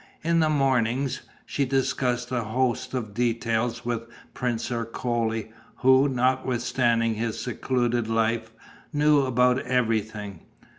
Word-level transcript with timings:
In 0.23 0.39
the 0.39 0.49
mornings, 0.49 1.21
she 1.45 1.63
discussed 1.63 2.31
a 2.31 2.41
host 2.41 2.95
of 2.95 3.13
details 3.13 3.85
with 3.85 4.01
Prince 4.33 4.71
Ercole, 4.71 5.43
who, 5.75 6.09
notwithstanding 6.09 7.13
his 7.13 7.39
secluded 7.39 8.07
life, 8.07 8.49
knew 8.91 9.19
about 9.21 9.59
everything. 9.59 10.39